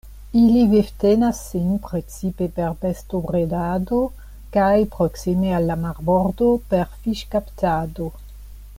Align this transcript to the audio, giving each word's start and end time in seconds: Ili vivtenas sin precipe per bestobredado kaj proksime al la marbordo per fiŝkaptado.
Ili 0.43 0.61
vivtenas 0.69 1.41
sin 1.49 1.67
precipe 1.87 2.47
per 2.55 2.73
bestobredado 2.85 4.01
kaj 4.57 4.73
proksime 4.97 5.55
al 5.59 5.71
la 5.73 5.79
marbordo 5.85 6.51
per 6.73 6.99
fiŝkaptado. 7.05 8.13